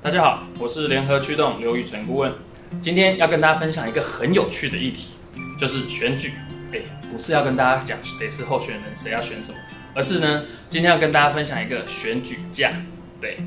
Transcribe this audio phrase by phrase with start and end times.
[0.00, 2.32] 大家好，我是联合驱动刘宇成顾问。
[2.80, 5.08] 今天要跟大家分享一个很有趣的议题，
[5.58, 6.34] 就是选举。
[6.72, 6.78] 哎，
[7.10, 9.58] 不是要跟大家讲谁是候选人，谁要选什么，
[9.94, 12.70] 而是呢，今天要跟大家分享一个选举假。
[13.20, 13.38] 对，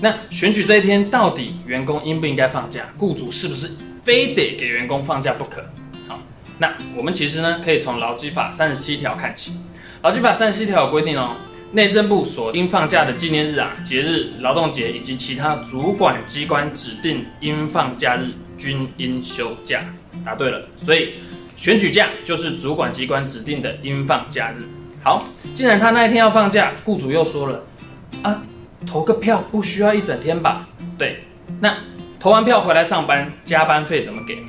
[0.00, 2.86] 那选举这一天到底员工应不应该放假？
[2.96, 3.70] 雇主是不是
[4.02, 5.62] 非得给员工放假不可？
[6.08, 6.18] 好，
[6.56, 9.52] 那我们其实呢，可以从劳基法三十七条看起。
[10.00, 11.36] 劳基法三十七条有规定哦，
[11.72, 19.84] 内政部所应放假的纪念日啊、节日、劳动节以及其他主管机关指定应放假日，均应休假。
[20.24, 21.14] 答对了，所以
[21.56, 24.66] 选举假就是主管机关指定的应放假日。
[25.02, 27.64] 好，既然他那一天要放假，雇主又说了
[28.22, 28.42] 啊，
[28.86, 30.68] 投个票不需要一整天吧？
[30.96, 31.24] 对，
[31.60, 31.76] 那
[32.18, 34.42] 投完票回来上班，加班费怎么给？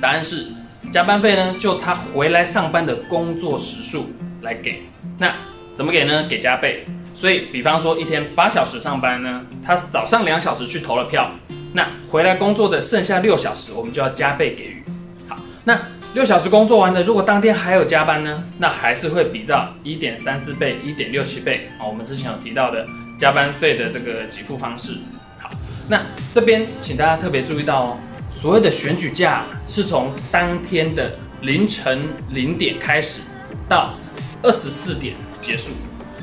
[0.00, 0.46] 答案是，
[0.90, 4.06] 加班费呢，就他回来上班的工作时数。
[4.42, 4.84] 来给，
[5.18, 5.34] 那
[5.74, 6.26] 怎么给呢？
[6.28, 6.86] 给加倍。
[7.12, 11.30] 所以，比方说一天八小时上班呢，他早上两小时去投了票，
[11.72, 14.84] 那回来工作的剩下六小时，我们就要加倍给予。
[15.28, 15.80] 好，那
[16.14, 22.86] 六小时工作完了，如果当天还有加班呢，那还是会比照一点三四倍、一点六七倍啊，我们之前有提到的
[23.18, 24.92] 加班费的这个给付方式。
[25.38, 25.50] 好，
[25.88, 26.00] 那
[26.32, 27.96] 这边请大家特别注意到哦，
[28.30, 33.20] 所谓的选举假是从当天的凌晨零点开始
[33.68, 33.94] 到。
[34.42, 35.72] 二十四点结束，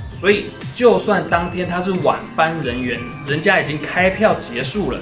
[0.10, 5.00] 所以就算当天他是晚班人员，人家已经开票结束了，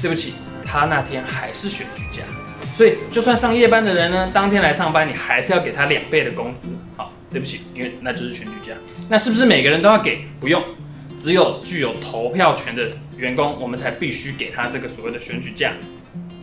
[0.00, 2.22] 对不起，他那天还是选举假。
[2.72, 6.76] 所以就算上夜班的人呢，当天来上班，你还是要给他两倍的工资。
[6.96, 8.72] 好，对不起，因为那就是选举假。
[9.08, 10.24] 那是不是每个人都要给？
[10.38, 10.62] 不用，
[11.18, 15.72] 只有具有投票权的员工，我们才必须给他这个所谓的选举假。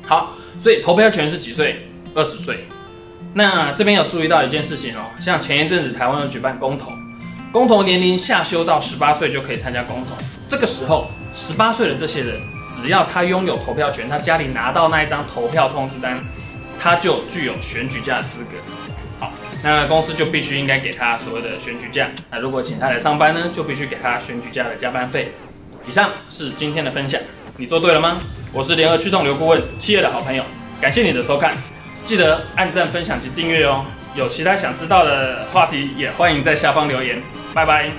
[0.06, 1.88] 好，所以投票权是几岁？
[2.14, 2.66] 二十岁。
[3.34, 6.92] 那这边有注意到一件事情哦，像前一阵子台湾有举办公投，
[7.52, 10.12] 公投年龄下修到十八岁就可以参加公投。
[10.48, 16.24] 这个时候，十八岁的这些人，只要他拥有投票权，他家里拿到那一张投票通知单，
[16.80, 18.58] 他就具有选举价的资格。
[19.20, 19.32] 好，
[19.64, 22.10] 那公司就必须应该给他所谓的选举价。
[22.32, 25.34] 那如果请他来上班呢，就必须给他选举价的加班费。
[25.88, 27.20] 以上是今天的分享，
[27.58, 28.18] 你做对了吗？
[28.54, 30.44] 我是联合驱动刘顾问，企业的好朋友，
[30.80, 31.54] 感谢你的收看。
[32.06, 33.84] 记得按赞分享及订阅哦。
[34.14, 37.22] 有其他想知道的话题也欢迎在下方留言。
[37.54, 37.92] 拜拜。